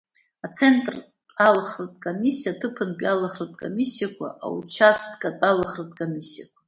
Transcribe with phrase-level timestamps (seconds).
[0.45, 1.03] Ацентртә
[1.47, 6.59] алхратә комиссиа, аҭыпантәи алхратә комиссиақәа, аучасткатә алхратә комиссиақәа.